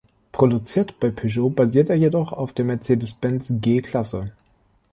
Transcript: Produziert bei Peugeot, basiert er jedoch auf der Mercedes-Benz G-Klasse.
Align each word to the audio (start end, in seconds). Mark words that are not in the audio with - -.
Produziert 0.31 0.99
bei 0.99 1.11
Peugeot, 1.11 1.51
basiert 1.51 1.91
er 1.91 1.95
jedoch 1.95 2.33
auf 2.33 2.53
der 2.53 2.65
Mercedes-Benz 2.65 3.53
G-Klasse. 3.61 4.31